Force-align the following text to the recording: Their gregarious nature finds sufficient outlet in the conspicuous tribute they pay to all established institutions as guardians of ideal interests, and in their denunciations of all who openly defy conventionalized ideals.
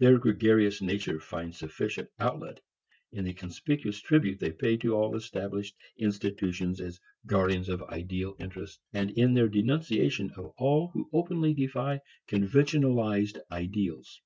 Their 0.00 0.18
gregarious 0.18 0.82
nature 0.82 1.18
finds 1.18 1.56
sufficient 1.58 2.10
outlet 2.20 2.60
in 3.10 3.24
the 3.24 3.32
conspicuous 3.32 4.02
tribute 4.02 4.38
they 4.38 4.52
pay 4.52 4.76
to 4.76 4.94
all 4.94 5.16
established 5.16 5.74
institutions 5.96 6.78
as 6.78 7.00
guardians 7.24 7.70
of 7.70 7.82
ideal 7.84 8.36
interests, 8.38 8.80
and 8.92 9.10
in 9.12 9.32
their 9.32 9.48
denunciations 9.48 10.32
of 10.36 10.52
all 10.58 10.88
who 10.88 11.08
openly 11.14 11.54
defy 11.54 12.00
conventionalized 12.28 13.38
ideals. 13.50 14.20